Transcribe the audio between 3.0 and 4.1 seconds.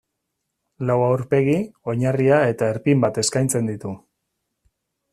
bat eskaintzen ditu.